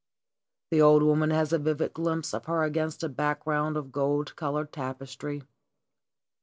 The 0.71 0.81
old 0.81 1.03
woman 1.03 1.29
has 1.29 1.53
a 1.53 1.59
vivid 1.59 1.93
glimpse 1.93 2.33
of 2.33 2.45
her 2.45 2.63
against 2.63 3.03
a 3.03 3.07
background 3.07 3.77
of 3.77 3.91
gold 3.91 4.35
colored 4.35 4.71
tapestry. 4.71 5.43